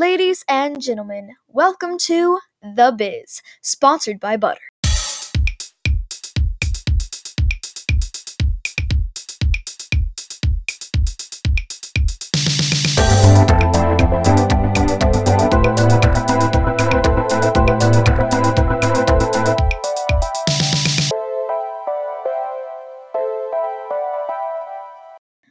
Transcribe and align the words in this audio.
Ladies 0.00 0.42
and 0.48 0.80
gentlemen, 0.80 1.36
welcome 1.46 1.98
to 1.98 2.38
The 2.62 2.90
Biz, 2.90 3.42
sponsored 3.60 4.18
by 4.18 4.38
Butter. 4.38 4.58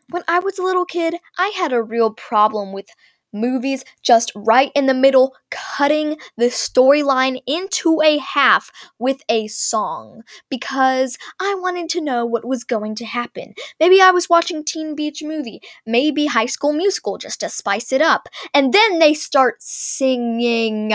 When 0.10 0.24
I 0.28 0.40
was 0.40 0.58
a 0.58 0.64
little 0.64 0.86
kid, 0.86 1.18
I 1.38 1.50
had 1.56 1.72
a 1.72 1.84
real 1.84 2.10
problem 2.10 2.74
with 2.74 2.88
movies 3.34 3.84
just 4.02 4.32
right 4.36 4.72
in 4.76 4.86
the 4.86 4.94
middle, 4.94 5.36
cutting 5.52 6.18
the 6.38 6.46
storyline 6.46 7.42
into 7.46 8.02
a 8.02 8.18
half 8.18 8.72
with 8.98 9.22
a 9.30 9.48
song 9.48 10.24
because 10.50 11.18
I 11.40 11.56
wanted 11.56 11.90
to 11.90 12.02
know 12.02 12.26
what 12.26 12.46
was 12.46 12.64
going 12.64 12.96
to 12.96 13.06
happen. 13.06 13.54
Maybe 13.80 14.02
I 14.02 14.12
was 14.12 14.30
watching 14.30 14.64
Teen 14.64 14.96
Beach 14.96 15.24
Movie, 15.24 15.62
maybe 15.86 16.28
High 16.28 16.46
School 16.46 16.74
Musical 16.74 17.18
just 17.18 17.40
to 17.42 17.50
spice 17.50 17.92
it 17.92 18.02
up, 18.02 18.28
and 18.54 18.74
then 18.74 19.00
they 19.00 19.14
start 19.14 19.56
singing. 19.60 20.94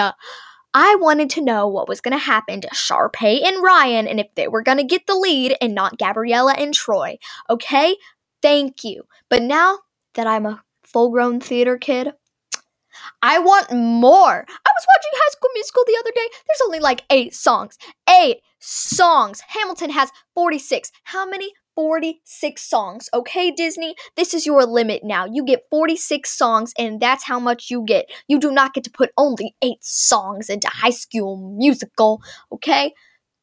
I 0.77 0.97
wanted 0.97 1.31
to 1.31 1.41
know 1.41 1.69
what 1.69 1.89
was 1.89 2.01
going 2.01 2.19
to 2.19 2.25
happen 2.25 2.61
to 2.61 2.69
Sharpay 2.69 3.47
and 3.47 3.63
Ryan 3.63 4.09
and 4.09 4.19
if 4.19 4.27
they 4.35 4.49
were 4.49 4.63
going 4.63 4.79
to 4.79 4.85
get 4.85 5.07
the 5.07 5.15
lead 5.15 5.57
and 5.61 5.73
not 5.73 5.99
Gabriella 5.99 6.55
and 6.59 6.75
Troy. 6.75 7.19
Okay? 7.49 7.97
Thank 8.43 8.83
you. 8.83 9.05
But 9.29 9.43
now 9.43 9.79
that 10.15 10.27
I'm 10.27 10.47
a 10.47 10.63
full 10.83 11.11
grown 11.11 11.39
theater 11.39 11.79
kid, 11.79 12.13
I 13.23 13.39
want 13.39 13.73
more. 13.73 14.45
I 14.49 14.71
was 14.77 14.87
watching 14.89 15.13
High 15.15 15.31
School 15.31 15.51
Musical 15.55 15.85
the 15.87 15.97
other 16.01 16.13
day. 16.15 16.29
There's 16.47 16.63
only 16.65 16.81
like 16.81 17.05
eight 17.11 17.35
songs. 17.35 17.79
Eight 18.09 18.39
songs. 18.59 19.41
Hamilton 19.49 19.91
has 19.91 20.11
46. 20.35 20.91
How 21.05 21.29
many? 21.29 21.53
46 21.75 22.63
songs. 22.63 23.09
Okay, 23.13 23.51
Disney? 23.51 23.95
This 24.17 24.33
is 24.33 24.47
your 24.47 24.65
limit 24.65 25.03
now. 25.05 25.27
You 25.27 25.45
get 25.45 25.67
46 25.71 26.31
songs, 26.31 26.73
and 26.79 27.01
that's 27.01 27.25
how 27.25 27.41
much 27.41 27.71
you 27.71 27.85
get. 27.85 28.07
You 28.29 28.39
do 28.39 28.51
not 28.51 28.75
get 28.75 28.85
to 28.85 28.91
put 28.91 29.11
only 29.17 29.55
eight 29.63 29.83
songs 29.83 30.49
into 30.49 30.69
High 30.69 30.91
School 30.91 31.55
Musical. 31.57 32.23
Okay? 32.53 32.95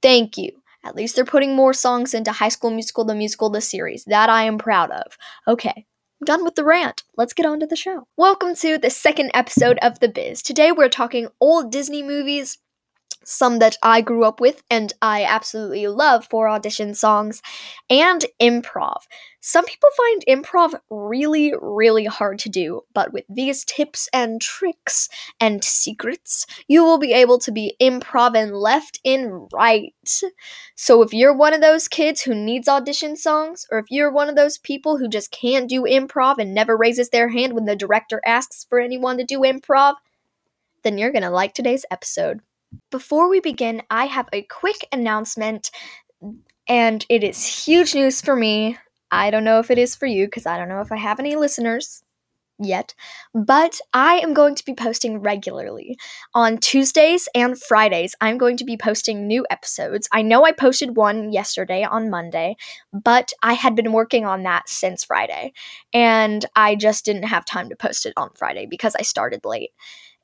Thank 0.01 0.37
you. 0.37 0.51
At 0.83 0.95
least 0.95 1.15
they're 1.15 1.25
putting 1.25 1.55
more 1.55 1.73
songs 1.73 2.13
into 2.13 2.31
High 2.31 2.49
School 2.49 2.71
Musical, 2.71 3.05
the 3.05 3.13
musical, 3.13 3.49
the 3.49 3.61
series. 3.61 4.03
That 4.05 4.29
I 4.29 4.43
am 4.43 4.57
proud 4.57 4.91
of. 4.91 5.17
Okay, 5.47 5.85
done 6.25 6.43
with 6.43 6.55
the 6.55 6.63
rant. 6.63 7.03
Let's 7.17 7.33
get 7.33 7.45
on 7.45 7.59
to 7.61 7.65
the 7.65 7.75
show. 7.75 8.07
Welcome 8.15 8.53
to 8.55 8.77
the 8.77 8.91
second 8.91 9.31
episode 9.33 9.79
of 9.81 9.99
The 9.99 10.07
Biz. 10.07 10.43
Today 10.43 10.71
we're 10.71 10.89
talking 10.89 11.29
old 11.39 11.71
Disney 11.71 12.03
movies 12.03 12.59
some 13.23 13.59
that 13.59 13.77
I 13.83 14.01
grew 14.01 14.23
up 14.23 14.39
with 14.39 14.63
and 14.69 14.93
I 15.01 15.23
absolutely 15.23 15.87
love 15.87 16.27
for 16.29 16.47
audition 16.47 16.93
songs, 16.93 17.41
and 17.89 18.25
improv. 18.41 19.01
Some 19.43 19.65
people 19.65 19.89
find 19.97 20.23
improv 20.27 20.79
really, 20.91 21.53
really 21.59 22.05
hard 22.05 22.37
to 22.39 22.49
do, 22.49 22.81
but 22.93 23.11
with 23.11 23.25
these 23.27 23.65
tips 23.65 24.07
and 24.13 24.39
tricks 24.39 25.09
and 25.39 25.63
secrets, 25.63 26.45
you 26.67 26.83
will 26.83 26.99
be 26.99 27.11
able 27.11 27.39
to 27.39 27.51
be 27.51 27.75
improv 27.81 28.35
and 28.35 28.55
left 28.55 28.99
and 29.03 29.49
right. 29.51 29.93
So 30.75 31.01
if 31.01 31.11
you're 31.11 31.33
one 31.35 31.53
of 31.53 31.61
those 31.61 31.87
kids 31.87 32.21
who 32.21 32.35
needs 32.35 32.67
audition 32.67 33.15
songs, 33.15 33.65
or 33.71 33.79
if 33.79 33.87
you're 33.89 34.11
one 34.11 34.29
of 34.29 34.35
those 34.35 34.59
people 34.59 34.97
who 34.97 35.07
just 35.07 35.31
can't 35.31 35.67
do 35.67 35.83
improv 35.83 36.37
and 36.37 36.53
never 36.53 36.77
raises 36.77 37.09
their 37.09 37.29
hand 37.29 37.53
when 37.53 37.65
the 37.65 37.75
director 37.75 38.21
asks 38.25 38.65
for 38.69 38.79
anyone 38.79 39.17
to 39.17 39.23
do 39.23 39.39
improv, 39.39 39.95
then 40.83 40.97
you're 40.99 41.11
gonna 41.11 41.31
like 41.31 41.53
today's 41.53 41.85
episode. 41.89 42.41
Before 42.89 43.29
we 43.29 43.39
begin, 43.39 43.81
I 43.89 44.05
have 44.05 44.27
a 44.31 44.43
quick 44.43 44.87
announcement, 44.91 45.71
and 46.67 47.05
it 47.09 47.23
is 47.23 47.65
huge 47.65 47.95
news 47.95 48.21
for 48.21 48.35
me. 48.35 48.77
I 49.11 49.29
don't 49.29 49.43
know 49.43 49.59
if 49.59 49.69
it 49.71 49.77
is 49.77 49.95
for 49.95 50.05
you 50.05 50.25
because 50.25 50.45
I 50.45 50.57
don't 50.57 50.69
know 50.69 50.81
if 50.81 50.91
I 50.91 50.97
have 50.97 51.19
any 51.19 51.35
listeners 51.35 52.03
yet, 52.59 52.93
but 53.33 53.79
I 53.93 54.19
am 54.19 54.33
going 54.33 54.55
to 54.55 54.63
be 54.63 54.73
posting 54.73 55.19
regularly. 55.19 55.97
On 56.33 56.57
Tuesdays 56.57 57.27
and 57.33 57.59
Fridays, 57.59 58.15
I'm 58.21 58.37
going 58.37 58.55
to 58.57 58.63
be 58.63 58.77
posting 58.77 59.27
new 59.27 59.45
episodes. 59.49 60.07
I 60.11 60.21
know 60.21 60.45
I 60.45 60.51
posted 60.51 60.95
one 60.95 61.31
yesterday 61.33 61.83
on 61.83 62.09
Monday, 62.09 62.55
but 62.93 63.33
I 63.41 63.53
had 63.53 63.75
been 63.75 63.91
working 63.91 64.25
on 64.25 64.43
that 64.43 64.69
since 64.69 65.03
Friday, 65.03 65.53
and 65.93 66.45
I 66.55 66.75
just 66.75 67.03
didn't 67.03 67.23
have 67.23 67.45
time 67.45 67.69
to 67.69 67.75
post 67.75 68.05
it 68.05 68.13
on 68.15 68.29
Friday 68.35 68.65
because 68.65 68.95
I 68.95 69.01
started 69.01 69.43
late. 69.43 69.71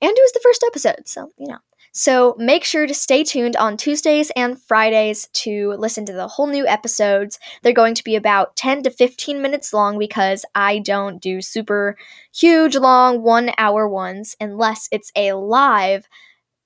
And 0.02 0.12
it 0.12 0.22
was 0.22 0.32
the 0.34 0.42
first 0.44 0.64
episode, 0.68 1.08
so, 1.08 1.32
you 1.38 1.48
know. 1.48 1.58
So 1.98 2.36
make 2.38 2.64
sure 2.64 2.86
to 2.86 2.94
stay 2.94 3.24
tuned 3.24 3.56
on 3.56 3.76
Tuesdays 3.76 4.30
and 4.36 4.62
Fridays 4.62 5.28
to 5.34 5.74
listen 5.80 6.06
to 6.06 6.14
the 6.14 6.28
whole 6.28 6.46
new 6.46 6.68
episodes. 6.68 7.40
They're 7.64 7.74
going 7.74 7.96
to 7.96 8.04
be 8.04 8.16
about 8.16 8.56
10 8.56 8.84
to 8.84 8.92
15 8.92 9.42
minutes 9.42 9.74
long 9.74 9.98
because 9.98 10.46
I 10.54 10.78
don't 10.78 11.20
do 11.20 11.42
super 11.42 11.98
huge, 12.32 12.76
long, 12.76 13.24
one 13.24 13.50
hour 13.58 13.90
ones 13.90 14.36
unless 14.40 14.88
it's 14.92 15.12
a 15.16 15.34
live 15.34 16.08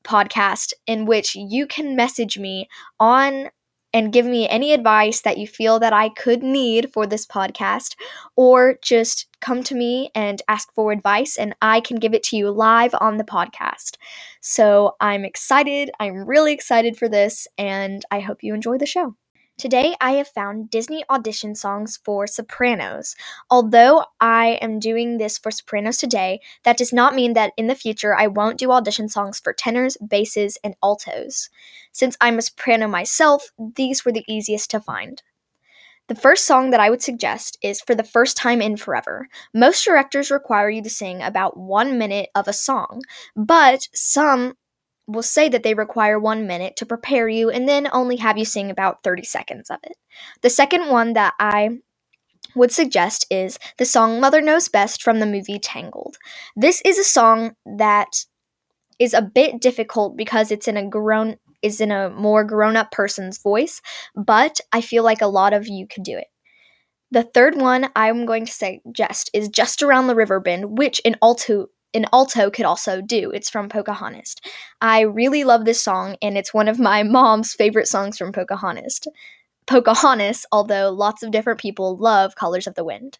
podcast 0.03 0.73
in 0.85 1.05
which 1.05 1.33
you 1.33 1.65
can 1.65 1.95
message 1.95 2.37
me 2.37 2.67
on 2.99 3.51
and 3.94 4.13
give 4.13 4.25
me 4.25 4.47
any 4.47 4.74
advice 4.74 5.22
that 5.22 5.38
you 5.38 5.47
feel 5.47 5.79
that 5.79 5.94
I 5.94 6.09
could 6.09 6.44
need 6.44 6.91
for 6.94 7.06
this 7.06 7.25
podcast, 7.25 7.96
or 8.35 8.78
just 8.81 9.28
come 9.41 9.63
to 9.63 9.75
me 9.75 10.12
and 10.16 10.41
ask 10.47 10.74
for 10.74 10.91
advice, 10.91 11.38
and 11.38 11.56
I 11.62 11.81
can 11.81 11.97
give 11.97 12.13
it 12.13 12.24
to 12.24 12.38
you 12.38 12.52
live 12.52 12.96
on 13.00 13.18
the 13.18 13.24
podcast. 13.24 13.97
So 14.40 14.96
I'm 15.00 15.25
excited. 15.25 15.91
I'm 16.00 16.25
really 16.25 16.53
excited 16.53 16.97
for 16.97 17.09
this, 17.09 17.47
and 17.57 18.03
I 18.12 18.19
hope 18.19 18.44
you 18.44 18.53
enjoy 18.53 18.78
the 18.78 18.85
show. 18.85 19.16
Today, 19.61 19.95
I 20.01 20.13
have 20.13 20.27
found 20.27 20.72
Disney 20.72 21.03
audition 21.07 21.53
songs 21.53 21.99
for 22.03 22.25
sopranos. 22.25 23.16
Although 23.47 24.05
I 24.19 24.57
am 24.59 24.79
doing 24.79 25.19
this 25.19 25.38
for 25.38 25.51
sopranos 25.51 25.99
today, 25.99 26.39
that 26.63 26.77
does 26.77 26.91
not 26.91 27.13
mean 27.13 27.33
that 27.33 27.53
in 27.57 27.67
the 27.67 27.75
future 27.75 28.16
I 28.16 28.25
won't 28.25 28.57
do 28.57 28.72
audition 28.72 29.07
songs 29.07 29.39
for 29.39 29.53
tenors, 29.53 29.97
basses, 29.97 30.57
and 30.63 30.73
altos. 30.81 31.51
Since 31.91 32.17
I'm 32.19 32.39
a 32.39 32.41
soprano 32.41 32.88
myself, 32.88 33.51
these 33.75 34.03
were 34.03 34.11
the 34.11 34.25
easiest 34.27 34.72
to 34.72 34.79
find. 34.79 35.22
The 36.07 36.16
first 36.16 36.47
song 36.47 36.72
that 36.72 36.79
I 36.79 36.89
would 36.89 37.03
suggest 37.03 37.59
is 37.61 37.81
For 37.81 37.93
the 37.93 38.03
First 38.03 38.38
Time 38.38 38.63
in 38.63 38.78
Forever. 38.78 39.28
Most 39.53 39.85
directors 39.85 40.31
require 40.31 40.72
you 40.72 40.81
to 40.81 40.89
sing 40.89 41.22
about 41.22 41.55
one 41.55 41.99
minute 41.99 42.31
of 42.33 42.47
a 42.47 42.53
song, 42.53 43.03
but 43.35 43.88
some 43.93 44.55
will 45.11 45.23
say 45.23 45.49
that 45.49 45.63
they 45.63 45.73
require 45.73 46.19
one 46.19 46.47
minute 46.47 46.75
to 46.77 46.85
prepare 46.85 47.27
you 47.27 47.49
and 47.49 47.67
then 47.67 47.88
only 47.91 48.17
have 48.17 48.38
you 48.38 48.45
sing 48.45 48.69
about 48.69 49.03
30 49.03 49.23
seconds 49.23 49.69
of 49.69 49.79
it. 49.83 49.97
The 50.41 50.49
second 50.49 50.89
one 50.89 51.13
that 51.13 51.33
I 51.39 51.79
would 52.55 52.72
suggest 52.72 53.25
is 53.29 53.57
the 53.77 53.85
song 53.85 54.19
Mother 54.19 54.41
Knows 54.41 54.67
Best 54.67 55.01
from 55.01 55.19
the 55.19 55.25
movie 55.25 55.59
Tangled. 55.59 56.17
This 56.55 56.81
is 56.85 56.97
a 56.97 57.03
song 57.03 57.55
that 57.66 58.25
is 58.99 59.13
a 59.13 59.22
bit 59.22 59.61
difficult 59.61 60.16
because 60.16 60.51
it's 60.51 60.67
in 60.67 60.77
a 60.77 60.88
grown 60.88 61.38
is 61.61 61.79
in 61.79 61.91
a 61.91 62.09
more 62.09 62.43
grown-up 62.43 62.91
person's 62.91 63.39
voice, 63.39 63.81
but 64.16 64.59
I 64.73 64.81
feel 64.81 65.03
like 65.03 65.22
a 65.22 65.28
lot 65.28 65.53
of 65.53 65.67
you 65.67 65.88
could 65.88 66.03
do 66.03 66.17
it. 66.17 66.25
The 67.11 67.22
third 67.23 67.55
one 67.55 67.89
I'm 67.95 68.25
going 68.25 68.45
to 68.45 68.51
suggest 68.51 69.29
is 69.31 69.47
Just 69.47 69.83
Around 69.83 70.07
the 70.07 70.16
River 70.16 70.39
Bend, 70.39 70.79
which 70.79 70.99
in 71.01 71.17
alto 71.22 71.67
an 71.94 72.06
alto 72.13 72.50
could 72.50 72.66
also 72.66 73.02
do. 73.02 73.31
It's 73.31 73.50
from 73.50 73.69
Pocahontas. 73.69 74.35
I 74.81 75.02
really 75.02 75.44
love 75.44 75.66
this 75.66 75.81
song, 75.81 76.16
and 76.22 76.38
it's 76.38 76.53
one 76.53 76.68
of 76.68 76.79
my 76.79 77.03
mom's 77.18 77.53
favorite 77.53 77.88
songs 77.88 78.18
from 78.18 78.31
Pocahontas. 78.31 79.02
Pocahontas, 79.68 80.46
although 80.52 80.90
lots 80.90 81.24
of 81.24 81.31
different 81.31 81.59
people 81.59 81.97
love 81.97 82.35
Colors 82.35 82.68
of 82.68 82.75
the 82.75 82.84
Wind. 82.84 83.19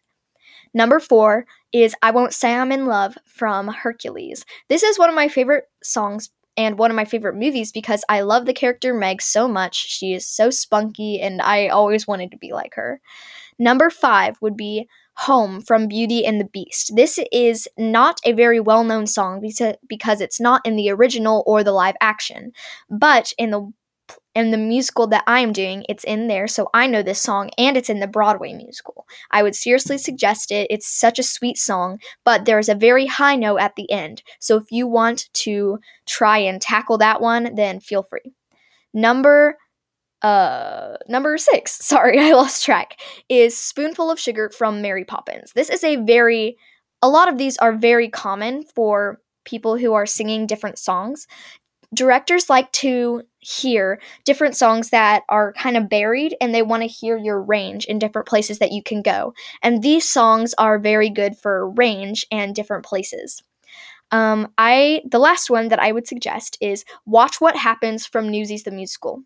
Number 0.74 1.00
four 1.00 1.46
is 1.74 1.96
I 2.02 2.12
Won't 2.12 2.34
Say 2.34 2.54
I'm 2.54 2.72
in 2.72 2.86
Love 2.86 3.18
from 3.26 3.68
Hercules. 3.68 4.46
This 4.70 4.84
is 4.84 4.98
one 4.98 5.09
of 5.09 5.16
my 5.16 5.28
favorite 5.28 5.66
songs 5.84 6.29
and 6.58 6.78
one 6.78 6.91
of 6.91 6.96
my 6.96 7.06
favorite 7.06 7.35
movies 7.35 7.72
because 7.72 8.03
I 8.09 8.22
love 8.22 8.46
the 8.46 8.53
character 8.53 8.94
Meg 8.94 9.22
so 9.22 9.47
much. 9.47 9.76
She 9.76 10.14
is 10.14 10.26
so 10.28 10.50
spunky, 10.50 11.20
and 11.20 11.41
I 11.41 11.67
always 11.67 12.08
wanted 12.08 12.32
to 12.32 12.38
be 12.38 12.53
like 12.53 12.76
her. 12.76 13.02
Number 13.59 13.90
five 13.90 14.38
would 14.41 14.58
be 14.58 14.88
Home 15.17 15.61
from 15.61 15.87
Beauty 15.87 16.25
and 16.25 16.40
the 16.40 16.46
Beast. 16.46 16.96
This 16.96 17.19
is 17.31 17.67
not 17.78 18.19
a 18.25 18.31
very 18.31 18.59
well 18.59 18.84
known 18.84 19.08
song 19.08 19.41
because 19.87 20.22
it's 20.22 20.40
not 20.40 20.66
in 20.66 20.75
the 20.75 20.90
original 20.90 21.43
or 21.46 21.63
the 21.63 21.72
live 21.73 21.96
action, 22.02 22.53
but 22.90 23.34
in 23.37 23.52
the 23.52 23.72
in 24.34 24.52
the 24.52 24.58
musical 24.58 25.08
that 25.08 25.23
I 25.28 25.41
am 25.41 25.52
doing, 25.52 25.85
it's 25.90 26.05
in 26.05 26.28
there, 26.28 26.47
so 26.47 26.69
I 26.73 26.87
know 26.87 27.03
this 27.03 27.22
song, 27.22 27.49
and 27.58 27.75
it's 27.75 27.90
in 27.90 27.99
the 27.99 28.08
Broadway 28.08 28.53
musical. 28.53 29.05
I 29.29 29.43
would 29.43 29.55
seriously 29.55 29.97
suggest 29.97 30.52
it. 30.52 30.67
It's 30.69 30.87
such 30.87 31.19
a 31.19 31.23
sweet 31.23 31.57
song, 31.57 31.99
but 32.23 32.46
there's 32.46 32.69
a 32.69 32.75
very 32.75 33.07
high 33.07 33.35
note 33.35 33.57
at 33.57 33.75
the 33.75 33.91
end. 33.91 34.23
So 34.40 34.55
if 34.55 34.72
you 34.72 34.87
want 34.87 35.29
to 35.34 35.79
try 36.05 36.37
and 36.37 36.61
tackle 36.61 36.97
that 36.99 37.19
one, 37.22 37.55
then 37.55 37.81
feel 37.81 38.03
free. 38.03 38.34
Number 38.93 39.57
uh 40.22 40.97
number 41.08 41.38
6 41.38 41.72
sorry 41.85 42.20
i 42.20 42.32
lost 42.34 42.64
track 42.64 43.00
is 43.29 43.58
spoonful 43.58 44.12
of 44.12 44.20
sugar 44.20 44.50
from 44.50 44.82
mary 44.82 45.03
poppins 45.03 45.52
this 45.53 45.70
is 45.70 45.84
a 45.84 45.96
very 45.97 46.58
a 47.02 47.09
lot 47.09 47.29
of 47.29 47.38
these 47.38 47.58
are 47.58 47.73
very 47.73 48.09
common 48.09 48.64
for 48.64 49.20
people 49.46 49.78
who 49.78 49.94
are 49.94 50.06
singing 50.06 50.46
different 50.46 50.78
songs, 50.78 51.28
directors 51.94 52.50
like 52.50 52.72
to 52.72 53.23
hear 53.40 54.00
different 54.23 54.56
songs 54.56 54.91
that 54.91 55.23
are 55.29 55.53
kind 55.53 55.76
of 55.76 55.90
buried 55.90 56.35
and 56.40 56.53
they 56.53 56.62
want 56.62 56.84
to 56.84 56.88
hear 56.88 57.17
your 57.17 57.41
range 57.41 57.85
in 57.85 58.00
different 58.00 58.28
places 58.28 58.59
that 58.59 58.72
you 58.72 58.82
can 58.82 59.02
go. 59.02 59.34
And 59.62 59.82
these 59.82 60.09
songs 60.09 60.53
are 60.58 60.79
very 60.79 61.09
good 61.09 61.35
for 61.38 61.70
range 61.72 62.26
and 62.32 62.56
different 62.56 62.85
places. 62.85 63.44
Um, 64.12 64.52
I 64.58 65.02
the 65.09 65.20
last 65.20 65.50
one 65.50 65.70
that 65.70 65.79
I 65.79 65.91
would 65.91 66.08
suggest 66.08 66.58
is 66.62 66.85
Watch 67.06 67.40
What 67.40 67.56
Happens 67.56 68.06
from 68.06 68.29
Newsies 68.29 68.64
the 68.64 68.72
Musical. 68.72 69.24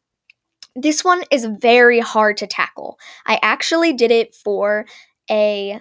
This 0.76 1.04
one 1.04 1.24
is 1.32 1.46
very 1.46 2.00
hard 2.00 2.38
to 2.38 2.48
tackle. 2.48 3.00
I 3.26 3.40
actually 3.42 3.94
did 3.94 4.12
it 4.12 4.36
for 4.36 4.86
a 5.32 5.80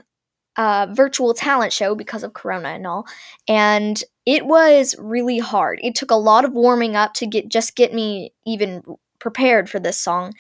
uh, 0.57 0.87
virtual 0.93 1.35
talent 1.35 1.73
show 1.73 1.95
because 1.95 2.23
of 2.23 2.33
Corona 2.33 2.69
and 2.69 2.87
all, 2.87 3.07
and 3.49 4.03
it 4.25 4.47
was 4.47 4.95
really 4.99 5.39
hard. 5.39 5.81
It 5.83 5.97
took 5.97 6.13
a 6.13 6.17
lot 6.17 6.45
of 6.45 6.53
warming 6.53 6.95
up 6.95 7.15
to 7.15 7.27
get 7.27 7.49
just 7.49 7.75
get 7.75 7.93
me 7.93 8.33
even 8.47 8.83
prepared 9.19 9.69
for 9.69 9.81
this 9.81 9.99
song, 9.99 10.33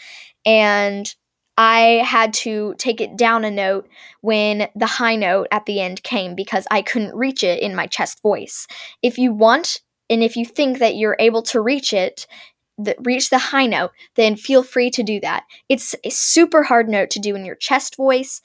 and 0.47 1.12
I 1.56 2.03
had 2.05 2.33
to 2.35 2.75
take 2.79 3.01
it 3.01 3.17
down 3.17 3.45
a 3.45 3.51
note 3.51 3.89
when 4.21 4.69
the 4.75 4.87
high 4.87 5.17
note 5.17 5.49
at 5.51 5.67
the 5.67 5.81
end 5.81 6.03
came 6.03 6.35
because 6.35 6.67
I 6.71 6.83
couldn't 6.83 7.15
reach 7.15 7.45
it 7.45 7.61
in 7.61 7.77
my 7.77 7.87
chest 7.87 8.23
voice. 8.23 8.67
If 9.03 9.19
you 9.19 9.33
want 9.33 9.81
and 10.11 10.23
if 10.23 10.37
you 10.37 10.45
think 10.45 10.79
that 10.79 10.97
you're 10.97 11.17
able 11.19 11.43
to 11.43 11.61
reach 11.61 11.93
it, 11.93 12.27
the, 12.79 12.94
reach 13.00 13.31
the 13.31 13.38
high 13.38 13.67
note, 13.67 13.93
then 14.17 14.37
feel 14.37 14.62
free 14.62 14.91
to 14.91 15.03
do 15.03 15.21
that. 15.21 15.44
It's 15.69 15.94
a 16.05 16.11
super 16.11 16.65
hard 16.65 16.88
note 16.88 17.11
to 17.11 17.21
do 17.21 17.35
in 17.35 17.44
your 17.44 17.55
chest 17.55 17.97
voice, 17.97 18.41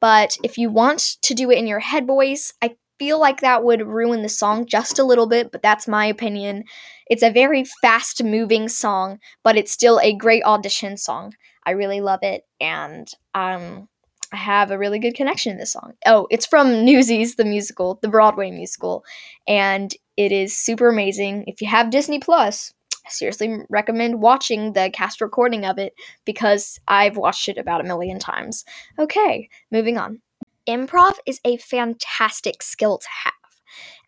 but 0.00 0.36
if 0.42 0.58
you 0.58 0.70
want 0.70 1.16
to 1.22 1.34
do 1.34 1.50
it 1.50 1.58
in 1.58 1.66
your 1.66 1.80
head 1.80 2.06
voice, 2.06 2.52
I 2.62 2.76
feel 2.98 3.18
like 3.18 3.40
that 3.40 3.64
would 3.64 3.86
ruin 3.86 4.22
the 4.22 4.28
song 4.28 4.66
just 4.66 4.98
a 4.98 5.04
little 5.04 5.26
bit, 5.26 5.50
but 5.50 5.62
that's 5.62 5.88
my 5.88 6.06
opinion. 6.06 6.64
It's 7.08 7.22
a 7.22 7.30
very 7.30 7.64
fast 7.82 8.22
moving 8.22 8.68
song, 8.68 9.18
but 9.42 9.56
it's 9.56 9.72
still 9.72 9.98
a 10.00 10.14
great 10.14 10.44
audition 10.44 10.96
song. 10.96 11.34
I 11.66 11.72
really 11.72 12.00
love 12.00 12.20
it, 12.22 12.42
and 12.60 13.08
um, 13.34 13.88
I 14.32 14.36
have 14.36 14.70
a 14.70 14.78
really 14.78 14.98
good 14.98 15.14
connection 15.14 15.52
to 15.52 15.58
this 15.58 15.72
song. 15.72 15.94
Oh, 16.04 16.26
it's 16.30 16.46
from 16.46 16.84
Newsies, 16.84 17.36
the 17.36 17.44
musical, 17.44 17.98
the 18.02 18.08
Broadway 18.08 18.50
musical, 18.50 19.04
and 19.48 19.94
it 20.16 20.30
is 20.30 20.56
super 20.56 20.88
amazing. 20.88 21.44
If 21.46 21.62
you 21.62 21.68
have 21.68 21.90
Disney 21.90 22.18
Plus, 22.18 22.73
seriously 23.08 23.58
recommend 23.68 24.20
watching 24.20 24.72
the 24.72 24.90
cast 24.92 25.20
recording 25.20 25.64
of 25.64 25.78
it 25.78 25.94
because 26.24 26.80
I've 26.88 27.16
watched 27.16 27.48
it 27.48 27.58
about 27.58 27.80
a 27.80 27.84
million 27.84 28.18
times. 28.18 28.64
Okay, 28.98 29.48
moving 29.70 29.98
on. 29.98 30.20
Improv 30.68 31.14
is 31.26 31.40
a 31.44 31.58
fantastic 31.58 32.62
skill 32.62 32.98
to 32.98 33.08
have 33.24 33.32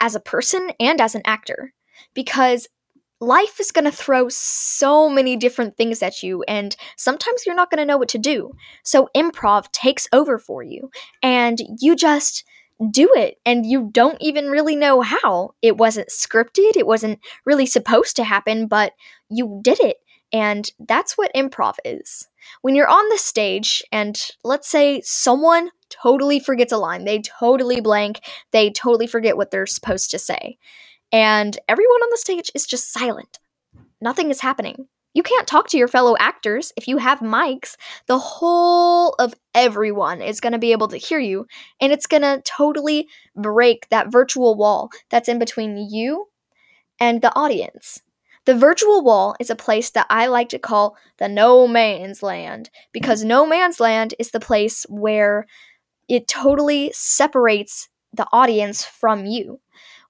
as 0.00 0.14
a 0.14 0.20
person 0.20 0.70
and 0.80 1.00
as 1.00 1.14
an 1.14 1.22
actor 1.24 1.72
because 2.14 2.68
life 3.20 3.60
is 3.60 3.72
going 3.72 3.84
to 3.84 3.90
throw 3.90 4.28
so 4.28 5.08
many 5.08 5.36
different 5.36 5.76
things 5.76 6.02
at 6.02 6.22
you, 6.22 6.42
and 6.44 6.76
sometimes 6.96 7.44
you're 7.46 7.54
not 7.54 7.70
going 7.70 7.78
to 7.78 7.86
know 7.86 7.96
what 7.96 8.08
to 8.10 8.18
do. 8.18 8.52
So, 8.82 9.08
improv 9.16 9.70
takes 9.72 10.06
over 10.12 10.38
for 10.38 10.62
you, 10.62 10.90
and 11.22 11.60
you 11.80 11.96
just 11.96 12.44
do 12.90 13.10
it, 13.14 13.36
and 13.46 13.66
you 13.66 13.90
don't 13.92 14.18
even 14.20 14.46
really 14.46 14.76
know 14.76 15.02
how. 15.02 15.54
It 15.62 15.76
wasn't 15.78 16.10
scripted, 16.10 16.76
it 16.76 16.86
wasn't 16.86 17.20
really 17.46 17.66
supposed 17.66 18.16
to 18.16 18.24
happen, 18.24 18.68
but 18.68 18.92
you 19.30 19.60
did 19.62 19.80
it. 19.80 19.98
And 20.32 20.70
that's 20.80 21.18
what 21.18 21.34
improv 21.34 21.76
is. 21.84 22.28
When 22.62 22.74
you're 22.74 22.88
on 22.88 23.08
the 23.10 23.18
stage, 23.18 23.82
and 23.92 24.20
let's 24.44 24.68
say 24.68 25.00
someone 25.04 25.70
totally 25.90 26.40
forgets 26.40 26.72
a 26.72 26.78
line, 26.78 27.04
they 27.04 27.22
totally 27.22 27.80
blank, 27.80 28.20
they 28.52 28.70
totally 28.70 29.06
forget 29.06 29.36
what 29.36 29.50
they're 29.50 29.66
supposed 29.66 30.10
to 30.12 30.18
say 30.18 30.54
and 31.12 31.58
everyone 31.68 32.02
on 32.02 32.10
the 32.12 32.18
stage 32.18 32.52
is 32.54 32.66
just 32.66 32.92
silent. 32.92 33.40
Nothing 34.00 34.30
is 34.30 34.42
happening. 34.42 34.88
You 35.16 35.22
can't 35.22 35.48
talk 35.48 35.66
to 35.68 35.78
your 35.78 35.88
fellow 35.88 36.14
actors 36.20 36.74
if 36.76 36.86
you 36.86 36.98
have 36.98 37.20
mics. 37.20 37.76
The 38.06 38.18
whole 38.18 39.14
of 39.18 39.32
everyone 39.54 40.20
is 40.20 40.40
going 40.40 40.52
to 40.52 40.58
be 40.58 40.72
able 40.72 40.88
to 40.88 40.98
hear 40.98 41.18
you, 41.18 41.46
and 41.80 41.90
it's 41.90 42.06
going 42.06 42.20
to 42.20 42.42
totally 42.44 43.08
break 43.34 43.88
that 43.88 44.12
virtual 44.12 44.56
wall 44.56 44.90
that's 45.08 45.30
in 45.30 45.38
between 45.38 45.78
you 45.78 46.26
and 47.00 47.22
the 47.22 47.34
audience. 47.34 48.02
The 48.44 48.54
virtual 48.54 49.02
wall 49.02 49.34
is 49.40 49.48
a 49.48 49.56
place 49.56 49.88
that 49.92 50.06
I 50.10 50.26
like 50.26 50.50
to 50.50 50.58
call 50.58 50.98
the 51.16 51.28
no 51.28 51.66
man's 51.66 52.22
land 52.22 52.68
because 52.92 53.24
no 53.24 53.46
man's 53.46 53.80
land 53.80 54.12
is 54.18 54.32
the 54.32 54.38
place 54.38 54.84
where 54.90 55.46
it 56.10 56.28
totally 56.28 56.92
separates 56.94 57.88
the 58.12 58.26
audience 58.32 58.84
from 58.84 59.24
you 59.24 59.60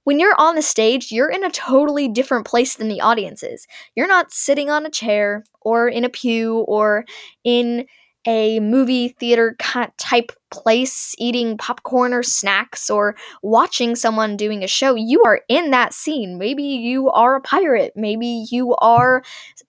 when 0.06 0.20
you're 0.20 0.41
on 0.41 0.55
the 0.55 0.62
stage, 0.62 1.11
you're 1.11 1.29
in 1.29 1.43
a 1.43 1.50
totally 1.50 2.06
different 2.06 2.47
place 2.47 2.76
than 2.76 2.87
the 2.87 3.00
audience 3.00 3.43
is. 3.43 3.67
You're 3.97 4.06
not 4.06 4.32
sitting 4.32 4.70
on 4.70 4.87
a 4.87 4.91
chair 4.91 5.43
or 5.62 5.88
in 5.88 6.05
a 6.05 6.08
pew 6.08 6.58
or 6.69 7.05
in 7.43 7.87
a 8.25 8.61
movie 8.61 9.08
theater 9.19 9.56
type 9.99 10.31
place 10.53 11.17
eating 11.19 11.58
popcorn 11.58 12.14
or 12.14 12.23
snacks 12.23 12.88
or 12.88 13.17
watching 13.43 13.97
someone 13.97 14.37
doing 14.37 14.62
a 14.62 14.69
show. 14.69 14.94
You 14.94 15.25
are 15.25 15.41
in 15.49 15.73
that 15.73 15.93
scene. 15.93 16.38
Maybe 16.38 16.62
you 16.62 17.11
are 17.11 17.35
a 17.35 17.41
pirate. 17.41 17.93
Maybe 17.97 18.47
you 18.49 18.76
are 18.76 19.25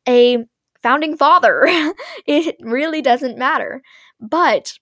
a 0.07 0.45
founding 0.83 1.17
father. 1.17 1.63
it 2.27 2.57
really 2.59 3.01
doesn't 3.01 3.39
matter. 3.39 3.81
But 4.19 4.77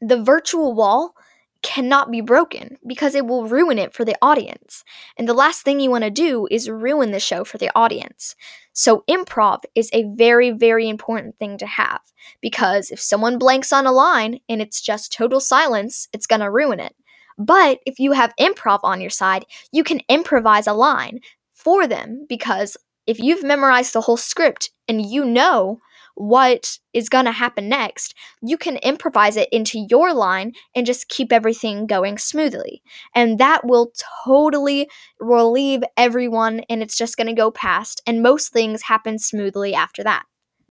the 0.00 0.20
virtual 0.20 0.74
wall 0.74 1.14
cannot 1.62 2.10
be 2.10 2.20
broken 2.20 2.78
because 2.86 3.14
it 3.14 3.26
will 3.26 3.46
ruin 3.46 3.78
it 3.78 3.92
for 3.92 4.04
the 4.04 4.16
audience. 4.22 4.84
And 5.16 5.28
the 5.28 5.34
last 5.34 5.62
thing 5.62 5.80
you 5.80 5.90
want 5.90 6.04
to 6.04 6.10
do 6.10 6.48
is 6.50 6.70
ruin 6.70 7.10
the 7.10 7.20
show 7.20 7.44
for 7.44 7.58
the 7.58 7.70
audience. 7.74 8.34
So, 8.72 9.04
improv 9.08 9.60
is 9.74 9.90
a 9.92 10.04
very, 10.14 10.50
very 10.50 10.88
important 10.88 11.38
thing 11.38 11.58
to 11.58 11.66
have 11.66 12.00
because 12.40 12.90
if 12.90 13.00
someone 13.00 13.38
blanks 13.38 13.72
on 13.72 13.86
a 13.86 13.92
line 13.92 14.40
and 14.48 14.62
it's 14.62 14.80
just 14.80 15.12
total 15.12 15.40
silence, 15.40 16.08
it's 16.12 16.26
going 16.26 16.40
to 16.40 16.50
ruin 16.50 16.80
it. 16.80 16.94
But 17.36 17.80
if 17.86 17.98
you 17.98 18.12
have 18.12 18.34
improv 18.38 18.80
on 18.82 19.00
your 19.00 19.10
side, 19.10 19.44
you 19.72 19.82
can 19.82 20.00
improvise 20.08 20.66
a 20.66 20.72
line 20.72 21.20
for 21.54 21.86
them 21.86 22.26
because 22.28 22.76
if 23.06 23.18
you've 23.18 23.42
memorized 23.42 23.92
the 23.92 24.02
whole 24.02 24.16
script 24.16 24.70
and 24.86 25.04
you 25.04 25.24
know 25.24 25.80
what 26.20 26.78
is 26.92 27.08
going 27.08 27.24
to 27.24 27.32
happen 27.32 27.66
next, 27.66 28.14
you 28.42 28.58
can 28.58 28.76
improvise 28.78 29.38
it 29.38 29.48
into 29.50 29.86
your 29.88 30.12
line 30.12 30.52
and 30.74 30.84
just 30.84 31.08
keep 31.08 31.32
everything 31.32 31.86
going 31.86 32.18
smoothly. 32.18 32.82
And 33.14 33.38
that 33.38 33.64
will 33.64 33.92
totally 34.24 34.90
relieve 35.18 35.82
everyone, 35.96 36.60
and 36.68 36.82
it's 36.82 36.96
just 36.96 37.16
going 37.16 37.28
to 37.28 37.32
go 37.32 37.50
past, 37.50 38.02
and 38.06 38.22
most 38.22 38.52
things 38.52 38.82
happen 38.82 39.18
smoothly 39.18 39.74
after 39.74 40.04
that. 40.04 40.24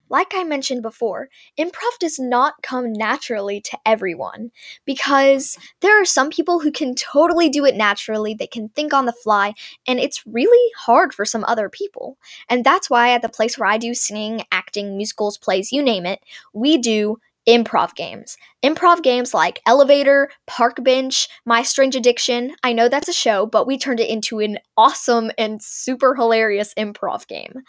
Like 0.09 0.33
I 0.33 0.43
mentioned 0.43 0.81
before, 0.81 1.29
improv 1.59 1.97
does 1.99 2.19
not 2.19 2.55
come 2.61 2.93
naturally 2.93 3.61
to 3.61 3.77
everyone 3.85 4.51
because 4.85 5.57
there 5.81 5.99
are 6.01 6.05
some 6.05 6.29
people 6.29 6.59
who 6.59 6.71
can 6.71 6.95
totally 6.95 7.49
do 7.49 7.65
it 7.65 7.75
naturally, 7.75 8.33
they 8.33 8.47
can 8.47 8.69
think 8.69 8.93
on 8.93 9.05
the 9.05 9.13
fly, 9.13 9.53
and 9.87 9.99
it's 9.99 10.23
really 10.25 10.71
hard 10.77 11.13
for 11.13 11.25
some 11.25 11.43
other 11.45 11.69
people. 11.69 12.17
And 12.49 12.63
that's 12.63 12.89
why 12.89 13.11
at 13.11 13.21
the 13.21 13.29
place 13.29 13.57
where 13.57 13.69
I 13.69 13.77
do 13.77 13.93
singing, 13.93 14.43
acting, 14.51 14.97
musicals, 14.97 15.37
plays, 15.37 15.71
you 15.71 15.81
name 15.81 16.05
it, 16.05 16.19
we 16.53 16.77
do 16.77 17.17
improv 17.47 17.95
games. 17.95 18.37
Improv 18.63 19.01
games 19.01 19.33
like 19.33 19.61
Elevator, 19.65 20.29
Park 20.45 20.83
Bench, 20.83 21.29
My 21.45 21.63
Strange 21.63 21.95
Addiction. 21.95 22.55
I 22.63 22.73
know 22.73 22.89
that's 22.89 23.07
a 23.07 23.13
show, 23.13 23.45
but 23.45 23.65
we 23.65 23.77
turned 23.77 24.01
it 24.01 24.09
into 24.09 24.39
an 24.39 24.59
awesome 24.75 25.31
and 25.37 25.61
super 25.61 26.13
hilarious 26.13 26.73
improv 26.75 27.25
game. 27.27 27.61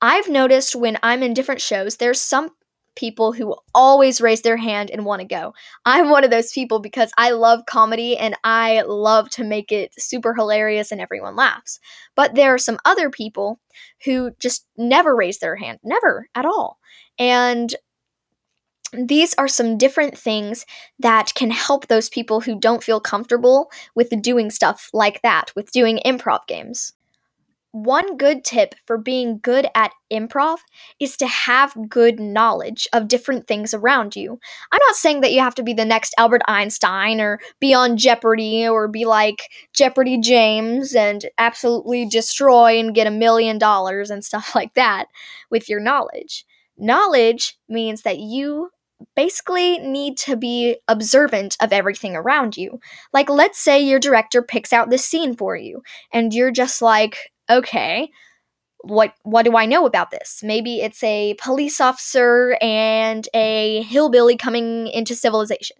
I've 0.00 0.28
noticed 0.28 0.76
when 0.76 0.98
I'm 1.02 1.22
in 1.22 1.34
different 1.34 1.60
shows, 1.60 1.96
there's 1.96 2.20
some 2.20 2.50
people 2.96 3.32
who 3.32 3.54
always 3.74 4.20
raise 4.20 4.42
their 4.42 4.56
hand 4.56 4.90
and 4.90 5.04
want 5.04 5.20
to 5.20 5.26
go. 5.26 5.52
I'm 5.84 6.08
one 6.08 6.24
of 6.24 6.30
those 6.30 6.52
people 6.52 6.80
because 6.80 7.10
I 7.18 7.30
love 7.30 7.66
comedy 7.66 8.16
and 8.16 8.34
I 8.42 8.82
love 8.82 9.28
to 9.30 9.44
make 9.44 9.70
it 9.70 9.92
super 9.98 10.34
hilarious 10.34 10.90
and 10.90 11.00
everyone 11.00 11.36
laughs. 11.36 11.78
But 12.14 12.34
there 12.34 12.54
are 12.54 12.58
some 12.58 12.78
other 12.84 13.10
people 13.10 13.60
who 14.04 14.30
just 14.40 14.66
never 14.76 15.14
raise 15.14 15.38
their 15.38 15.56
hand, 15.56 15.78
never 15.84 16.28
at 16.34 16.46
all. 16.46 16.78
And 17.18 17.74
these 18.92 19.34
are 19.34 19.48
some 19.48 19.76
different 19.76 20.16
things 20.16 20.64
that 20.98 21.34
can 21.34 21.50
help 21.50 21.86
those 21.86 22.08
people 22.08 22.40
who 22.40 22.58
don't 22.58 22.84
feel 22.84 23.00
comfortable 23.00 23.70
with 23.94 24.22
doing 24.22 24.50
stuff 24.50 24.88
like 24.94 25.20
that, 25.22 25.52
with 25.54 25.70
doing 25.72 26.00
improv 26.06 26.46
games. 26.46 26.92
One 27.76 28.16
good 28.16 28.42
tip 28.42 28.74
for 28.86 28.96
being 28.96 29.38
good 29.42 29.66
at 29.74 29.92
improv 30.10 30.60
is 30.98 31.14
to 31.18 31.26
have 31.26 31.76
good 31.90 32.18
knowledge 32.18 32.88
of 32.94 33.06
different 33.06 33.46
things 33.46 33.74
around 33.74 34.16
you. 34.16 34.38
I'm 34.72 34.80
not 34.86 34.96
saying 34.96 35.20
that 35.20 35.32
you 35.32 35.40
have 35.40 35.54
to 35.56 35.62
be 35.62 35.74
the 35.74 35.84
next 35.84 36.14
Albert 36.16 36.40
Einstein 36.48 37.20
or 37.20 37.38
be 37.60 37.74
on 37.74 37.98
Jeopardy 37.98 38.66
or 38.66 38.88
be 38.88 39.04
like 39.04 39.50
Jeopardy 39.74 40.18
James 40.18 40.94
and 40.94 41.26
absolutely 41.36 42.06
destroy 42.06 42.80
and 42.80 42.94
get 42.94 43.06
a 43.06 43.10
million 43.10 43.58
dollars 43.58 44.08
and 44.08 44.24
stuff 44.24 44.54
like 44.54 44.72
that 44.72 45.08
with 45.50 45.68
your 45.68 45.78
knowledge. 45.78 46.46
Knowledge 46.78 47.58
means 47.68 48.00
that 48.02 48.18
you 48.18 48.70
basically 49.14 49.76
need 49.80 50.16
to 50.16 50.34
be 50.34 50.78
observant 50.88 51.58
of 51.60 51.74
everything 51.74 52.16
around 52.16 52.56
you. 52.56 52.80
Like, 53.12 53.28
let's 53.28 53.58
say 53.58 53.78
your 53.78 54.00
director 54.00 54.40
picks 54.40 54.72
out 54.72 54.88
this 54.88 55.04
scene 55.04 55.36
for 55.36 55.56
you, 55.56 55.82
and 56.10 56.32
you're 56.32 56.50
just 56.50 56.80
like, 56.80 57.18
okay, 57.50 58.10
what 58.82 59.14
what 59.24 59.44
do 59.44 59.56
I 59.56 59.66
know 59.66 59.86
about 59.86 60.10
this? 60.10 60.40
Maybe 60.44 60.80
it's 60.80 61.02
a 61.02 61.34
police 61.40 61.80
officer 61.80 62.56
and 62.60 63.28
a 63.34 63.82
hillbilly 63.82 64.36
coming 64.36 64.86
into 64.88 65.14
civilization. 65.14 65.78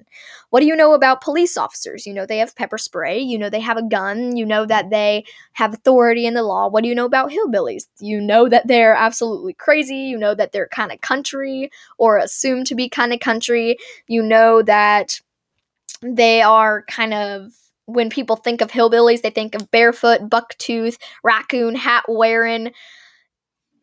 What 0.50 0.60
do 0.60 0.66
you 0.66 0.74
know 0.74 0.92
about 0.92 1.20
police 1.20 1.56
officers? 1.56 2.06
You 2.06 2.14
know 2.14 2.26
they 2.26 2.38
have 2.38 2.56
pepper 2.56 2.78
spray, 2.78 3.18
you 3.20 3.38
know 3.38 3.48
they 3.50 3.60
have 3.60 3.76
a 3.76 3.82
gun, 3.82 4.36
you 4.36 4.44
know 4.44 4.66
that 4.66 4.90
they 4.90 5.24
have 5.52 5.74
authority 5.74 6.26
in 6.26 6.34
the 6.34 6.42
law. 6.42 6.68
What 6.68 6.82
do 6.82 6.88
you 6.88 6.94
know 6.94 7.04
about 7.04 7.30
hillbillies? 7.30 7.86
You 8.00 8.20
know 8.20 8.48
that 8.48 8.66
they're 8.66 8.94
absolutely 8.94 9.52
crazy, 9.54 9.96
you 9.96 10.18
know 10.18 10.34
that 10.34 10.52
they're 10.52 10.68
kind 10.68 10.90
of 10.90 11.00
country 11.00 11.70
or 11.98 12.18
assumed 12.18 12.66
to 12.68 12.74
be 12.74 12.88
kind 12.88 13.12
of 13.12 13.20
country. 13.20 13.76
You 14.08 14.22
know 14.22 14.62
that 14.62 15.20
they 16.02 16.42
are 16.42 16.84
kind 16.88 17.14
of 17.14 17.52
when 17.86 18.10
people 18.10 18.36
think 18.36 18.60
of 18.60 18.70
hillbillies, 18.70 19.22
they 19.22 19.30
think 19.30 19.54
of 19.54 19.70
barefoot, 19.70 20.28
bucktooth, 20.28 20.98
raccoon 21.24 21.74
hat 21.74 22.04
wearing 22.08 22.72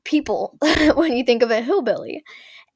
people 0.06 0.58
when 0.96 1.14
you 1.14 1.24
think 1.24 1.42
of 1.44 1.52
a 1.52 1.62
hillbilly. 1.62 2.24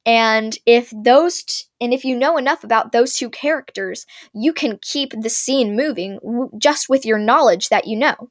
And 0.05 0.57
if 0.65 0.91
those 0.95 1.43
t- 1.43 1.65
and 1.81 1.93
if 1.93 2.05
you 2.05 2.15
know 2.17 2.37
enough 2.37 2.63
about 2.63 2.91
those 2.91 3.13
two 3.13 3.29
characters, 3.29 4.05
you 4.33 4.53
can 4.53 4.79
keep 4.81 5.11
the 5.11 5.29
scene 5.29 5.75
moving 5.75 6.19
w- 6.23 6.49
just 6.57 6.89
with 6.89 7.05
your 7.05 7.19
knowledge 7.19 7.69
that 7.69 7.87
you 7.87 7.97
know. 7.97 8.29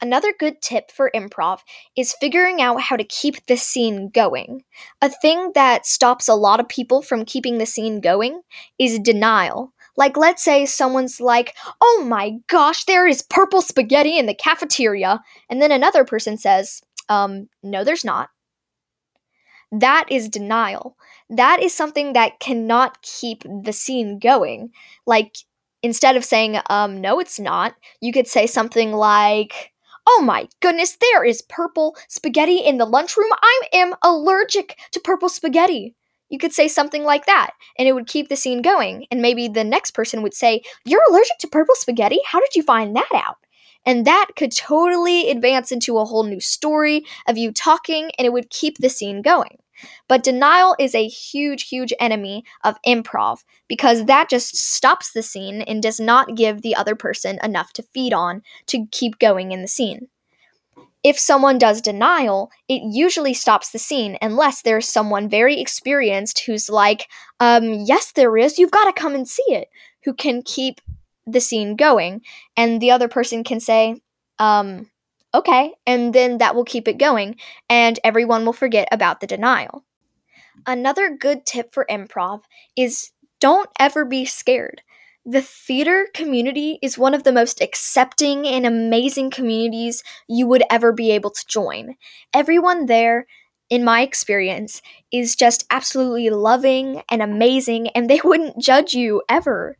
Another 0.00 0.32
good 0.38 0.62
tip 0.62 0.92
for 0.92 1.10
improv 1.14 1.60
is 1.96 2.14
figuring 2.20 2.62
out 2.62 2.80
how 2.82 2.96
to 2.96 3.04
keep 3.04 3.46
the 3.46 3.56
scene 3.56 4.10
going. 4.10 4.62
A 5.02 5.10
thing 5.10 5.52
that 5.54 5.86
stops 5.86 6.28
a 6.28 6.34
lot 6.34 6.60
of 6.60 6.68
people 6.68 7.02
from 7.02 7.24
keeping 7.24 7.58
the 7.58 7.66
scene 7.66 8.00
going 8.00 8.42
is 8.78 8.98
denial. 9.00 9.72
Like, 9.98 10.16
let's 10.16 10.42
say 10.44 10.64
someone's 10.64 11.20
like, 11.20 11.56
oh 11.80 12.06
my 12.08 12.36
gosh, 12.46 12.84
there 12.84 13.06
is 13.06 13.20
purple 13.20 13.60
spaghetti 13.60 14.16
in 14.16 14.26
the 14.26 14.34
cafeteria. 14.34 15.20
And 15.50 15.60
then 15.60 15.72
another 15.72 16.04
person 16.04 16.38
says, 16.38 16.80
um, 17.08 17.48
no, 17.62 17.82
there's 17.82 18.04
not. 18.04 18.30
That 19.72 20.06
is 20.08 20.28
denial. 20.28 20.96
That 21.28 21.60
is 21.60 21.74
something 21.74 22.14
that 22.14 22.38
cannot 22.40 23.02
keep 23.02 23.42
the 23.42 23.72
scene 23.72 24.20
going. 24.20 24.70
Like, 25.04 25.36
instead 25.82 26.16
of 26.16 26.24
saying, 26.24 26.58
um, 26.70 27.00
no, 27.00 27.18
it's 27.18 27.40
not, 27.40 27.74
you 28.00 28.12
could 28.12 28.28
say 28.28 28.46
something 28.46 28.92
like, 28.92 29.72
Oh 30.10 30.22
my 30.22 30.48
goodness, 30.60 30.96
there 30.98 31.22
is 31.22 31.42
purple 31.42 31.94
spaghetti 32.08 32.56
in 32.56 32.78
the 32.78 32.86
lunchroom. 32.86 33.28
I 33.42 33.60
am 33.74 33.94
allergic 34.02 34.78
to 34.92 35.00
purple 35.00 35.28
spaghetti. 35.28 35.94
You 36.28 36.38
could 36.38 36.52
say 36.52 36.68
something 36.68 37.04
like 37.04 37.26
that, 37.26 37.50
and 37.78 37.88
it 37.88 37.92
would 37.92 38.06
keep 38.06 38.28
the 38.28 38.36
scene 38.36 38.62
going. 38.62 39.06
And 39.10 39.22
maybe 39.22 39.48
the 39.48 39.64
next 39.64 39.92
person 39.92 40.22
would 40.22 40.34
say, 40.34 40.62
You're 40.84 41.02
allergic 41.08 41.38
to 41.40 41.48
purple 41.48 41.74
spaghetti? 41.74 42.20
How 42.26 42.40
did 42.40 42.54
you 42.54 42.62
find 42.62 42.94
that 42.96 43.08
out? 43.14 43.36
And 43.86 44.06
that 44.06 44.32
could 44.36 44.52
totally 44.52 45.30
advance 45.30 45.72
into 45.72 45.98
a 45.98 46.04
whole 46.04 46.24
new 46.24 46.40
story 46.40 47.04
of 47.26 47.38
you 47.38 47.52
talking, 47.52 48.10
and 48.18 48.26
it 48.26 48.32
would 48.32 48.50
keep 48.50 48.78
the 48.78 48.90
scene 48.90 49.22
going. 49.22 49.58
But 50.08 50.24
denial 50.24 50.74
is 50.78 50.94
a 50.94 51.06
huge, 51.06 51.68
huge 51.68 51.92
enemy 52.00 52.44
of 52.64 52.82
improv 52.86 53.44
because 53.68 54.06
that 54.06 54.28
just 54.28 54.56
stops 54.56 55.12
the 55.12 55.22
scene 55.22 55.62
and 55.62 55.82
does 55.82 56.00
not 56.00 56.34
give 56.34 56.62
the 56.62 56.74
other 56.74 56.96
person 56.96 57.38
enough 57.42 57.72
to 57.74 57.82
feed 57.82 58.12
on 58.12 58.42
to 58.66 58.86
keep 58.90 59.18
going 59.18 59.52
in 59.52 59.62
the 59.62 59.68
scene. 59.68 60.08
If 61.04 61.18
someone 61.18 61.58
does 61.58 61.80
denial, 61.80 62.50
it 62.68 62.82
usually 62.84 63.34
stops 63.34 63.70
the 63.70 63.78
scene 63.78 64.18
unless 64.20 64.62
there's 64.62 64.88
someone 64.88 65.28
very 65.28 65.60
experienced 65.60 66.40
who's 66.40 66.68
like, 66.68 67.08
um, 67.40 67.72
yes, 67.72 68.12
there 68.12 68.36
is, 68.36 68.58
you've 68.58 68.72
got 68.72 68.84
to 68.84 69.00
come 69.00 69.14
and 69.14 69.28
see 69.28 69.44
it, 69.48 69.68
who 70.04 70.12
can 70.12 70.42
keep 70.42 70.80
the 71.26 71.40
scene 71.40 71.76
going. 71.76 72.22
And 72.56 72.80
the 72.80 72.90
other 72.90 73.08
person 73.08 73.44
can 73.44 73.60
say, 73.60 74.00
um, 74.38 74.90
okay, 75.32 75.72
and 75.86 76.12
then 76.14 76.38
that 76.38 76.54
will 76.54 76.64
keep 76.64 76.88
it 76.88 76.98
going, 76.98 77.36
and 77.68 77.98
everyone 78.02 78.44
will 78.44 78.52
forget 78.52 78.88
about 78.90 79.20
the 79.20 79.26
denial. 79.26 79.84
Another 80.66 81.16
good 81.16 81.46
tip 81.46 81.72
for 81.72 81.86
improv 81.88 82.42
is 82.76 83.12
don't 83.40 83.70
ever 83.78 84.04
be 84.04 84.24
scared. 84.24 84.82
The 85.28 85.42
theater 85.42 86.08
community 86.14 86.78
is 86.82 86.96
one 86.98 87.14
of 87.14 87.22
the 87.22 87.32
most 87.32 87.60
accepting 87.60 88.46
and 88.48 88.64
amazing 88.66 89.30
communities 89.30 90.02
you 90.26 90.46
would 90.48 90.62
ever 90.70 90.90
be 90.92 91.10
able 91.12 91.30
to 91.30 91.46
join. 91.46 91.96
Everyone 92.34 92.86
there, 92.86 93.26
in 93.70 93.84
my 93.84 94.00
experience, 94.00 94.80
is 95.12 95.36
just 95.36 95.66
absolutely 95.70 96.30
loving 96.30 97.02
and 97.10 97.20
amazing, 97.22 97.88
and 97.90 98.08
they 98.08 98.20
wouldn't 98.24 98.58
judge 98.60 98.94
you 98.94 99.22
ever. 99.28 99.76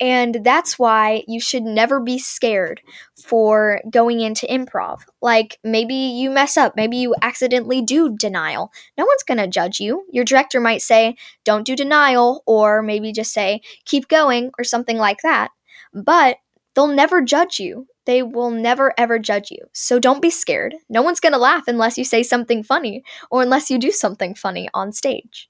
And 0.00 0.40
that's 0.42 0.78
why 0.78 1.22
you 1.28 1.40
should 1.40 1.62
never 1.62 2.00
be 2.00 2.18
scared 2.18 2.80
for 3.24 3.80
going 3.90 4.20
into 4.20 4.46
improv. 4.46 5.00
Like, 5.22 5.58
maybe 5.62 5.94
you 5.94 6.30
mess 6.30 6.56
up, 6.56 6.74
maybe 6.76 6.96
you 6.96 7.14
accidentally 7.22 7.80
do 7.80 8.16
denial. 8.16 8.72
No 8.98 9.04
one's 9.04 9.22
gonna 9.22 9.46
judge 9.46 9.78
you. 9.78 10.04
Your 10.10 10.24
director 10.24 10.60
might 10.60 10.82
say, 10.82 11.16
don't 11.44 11.64
do 11.64 11.76
denial, 11.76 12.42
or 12.46 12.82
maybe 12.82 13.12
just 13.12 13.32
say, 13.32 13.60
keep 13.84 14.08
going, 14.08 14.50
or 14.58 14.64
something 14.64 14.98
like 14.98 15.22
that. 15.22 15.50
But 15.92 16.38
they'll 16.74 16.88
never 16.88 17.22
judge 17.22 17.60
you. 17.60 17.86
They 18.04 18.22
will 18.22 18.50
never 18.50 18.92
ever 18.98 19.18
judge 19.18 19.50
you. 19.50 19.68
So 19.72 19.98
don't 20.00 20.20
be 20.20 20.30
scared. 20.30 20.74
No 20.88 21.02
one's 21.02 21.20
gonna 21.20 21.38
laugh 21.38 21.64
unless 21.68 21.96
you 21.96 22.04
say 22.04 22.24
something 22.24 22.64
funny, 22.64 23.04
or 23.30 23.42
unless 23.42 23.70
you 23.70 23.78
do 23.78 23.92
something 23.92 24.34
funny 24.34 24.68
on 24.74 24.92
stage. 24.92 25.48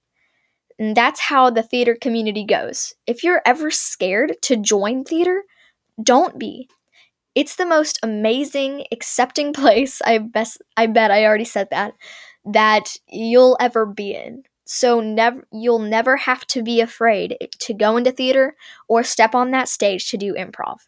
And 0.78 0.96
that's 0.96 1.20
how 1.20 1.50
the 1.50 1.62
theater 1.62 1.96
community 2.00 2.44
goes. 2.44 2.92
If 3.06 3.22
you're 3.22 3.42
ever 3.46 3.70
scared 3.70 4.36
to 4.42 4.56
join 4.56 5.04
theater, 5.04 5.44
don't 6.02 6.38
be. 6.38 6.68
It's 7.34 7.56
the 7.56 7.66
most 7.66 7.98
amazing, 8.02 8.86
accepting 8.92 9.52
place, 9.54 10.00
I 10.04 10.18
best 10.18 10.62
I 10.76 10.86
bet 10.86 11.10
I 11.10 11.24
already 11.24 11.44
said 11.44 11.68
that, 11.70 11.94
that 12.44 12.96
you'll 13.08 13.56
ever 13.60 13.86
be 13.86 14.14
in. 14.14 14.44
So 14.66 15.00
never 15.00 15.46
you'll 15.52 15.78
never 15.80 16.16
have 16.16 16.46
to 16.48 16.62
be 16.62 16.80
afraid 16.80 17.36
to 17.60 17.74
go 17.74 17.96
into 17.96 18.12
theater 18.12 18.56
or 18.88 19.02
step 19.04 19.34
on 19.34 19.50
that 19.52 19.68
stage 19.68 20.10
to 20.10 20.16
do 20.16 20.34
improv. 20.34 20.78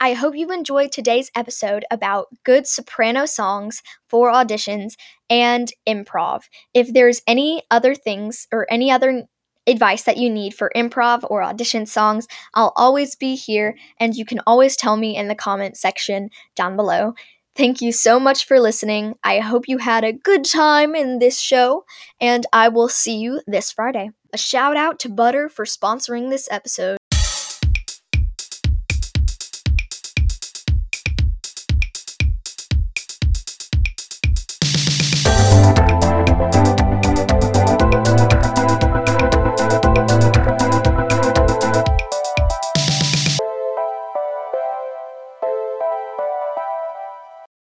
I 0.00 0.12
hope 0.12 0.36
you 0.36 0.52
enjoyed 0.52 0.92
today's 0.92 1.28
episode 1.34 1.84
about 1.90 2.28
good 2.44 2.68
soprano 2.68 3.26
songs 3.26 3.82
for 4.08 4.30
auditions 4.30 4.92
and 5.28 5.72
improv. 5.88 6.42
If 6.72 6.92
there's 6.92 7.20
any 7.26 7.64
other 7.68 7.96
things 7.96 8.46
or 8.52 8.64
any 8.70 8.92
other 8.92 9.24
advice 9.66 10.04
that 10.04 10.16
you 10.16 10.30
need 10.30 10.54
for 10.54 10.70
improv 10.76 11.28
or 11.28 11.42
audition 11.42 11.84
songs, 11.84 12.28
I'll 12.54 12.72
always 12.76 13.16
be 13.16 13.34
here 13.34 13.76
and 13.98 14.14
you 14.14 14.24
can 14.24 14.40
always 14.46 14.76
tell 14.76 14.96
me 14.96 15.16
in 15.16 15.26
the 15.26 15.34
comment 15.34 15.76
section 15.76 16.30
down 16.54 16.76
below. 16.76 17.14
Thank 17.56 17.82
you 17.82 17.90
so 17.90 18.20
much 18.20 18.46
for 18.46 18.60
listening. 18.60 19.16
I 19.24 19.40
hope 19.40 19.66
you 19.66 19.78
had 19.78 20.04
a 20.04 20.12
good 20.12 20.44
time 20.44 20.94
in 20.94 21.18
this 21.18 21.40
show, 21.40 21.84
and 22.20 22.46
I 22.52 22.68
will 22.68 22.88
see 22.88 23.16
you 23.16 23.40
this 23.48 23.72
Friday. 23.72 24.12
A 24.32 24.38
shout 24.38 24.76
out 24.76 25.00
to 25.00 25.08
Butter 25.08 25.48
for 25.48 25.64
sponsoring 25.64 26.30
this 26.30 26.46
episode. 26.52 26.98